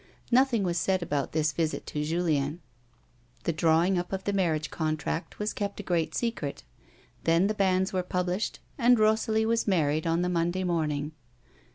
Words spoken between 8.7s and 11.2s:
and Rosalie was married on the Monday morning.